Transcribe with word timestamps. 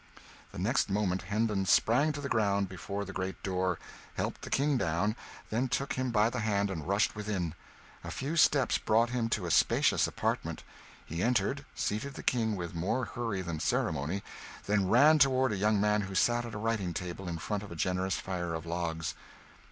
The 0.51 0.57
next 0.57 0.89
moment 0.89 1.21
Hendon 1.21 1.67
sprang 1.67 2.11
to 2.13 2.21
the 2.21 2.27
ground 2.27 2.67
before 2.67 3.05
the 3.05 3.13
great 3.13 3.43
door, 3.43 3.77
helped 4.15 4.41
the 4.41 4.49
King 4.49 4.75
down, 4.75 5.15
then 5.51 5.67
took 5.67 5.93
him 5.93 6.09
by 6.09 6.31
the 6.31 6.39
hand 6.39 6.71
and 6.71 6.87
rushed 6.87 7.15
within. 7.15 7.53
A 8.03 8.09
few 8.09 8.35
steps 8.35 8.79
brought 8.79 9.11
him 9.11 9.29
to 9.29 9.45
a 9.45 9.51
spacious 9.51 10.07
apartment; 10.07 10.63
he 11.05 11.21
entered, 11.21 11.65
seated 11.75 12.15
the 12.15 12.23
King 12.23 12.55
with 12.55 12.73
more 12.73 13.05
hurry 13.05 13.43
than 13.43 13.59
ceremony, 13.59 14.23
then 14.65 14.89
ran 14.89 15.19
toward 15.19 15.51
a 15.53 15.55
young 15.55 15.79
man 15.79 16.01
who 16.01 16.15
sat 16.15 16.45
at 16.45 16.55
a 16.55 16.57
writing 16.57 16.95
table 16.95 17.27
in 17.27 17.37
front 17.37 17.61
of 17.61 17.71
a 17.71 17.75
generous 17.75 18.15
fire 18.15 18.55
of 18.55 18.65
logs. 18.65 19.13